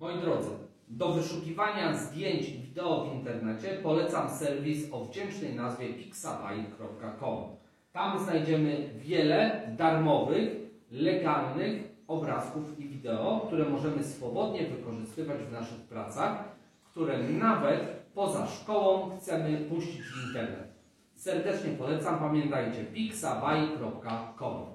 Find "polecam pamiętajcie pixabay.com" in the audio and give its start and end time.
21.70-24.69